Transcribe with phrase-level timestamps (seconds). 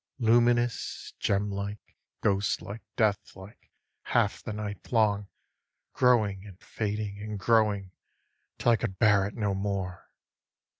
[0.17, 3.69] Luminous, gemlike, ghostlike, deathlike,
[4.05, 5.27] half the night long
[5.93, 7.91] Growing and fading and growing,
[8.57, 10.09] till I could bear it no more.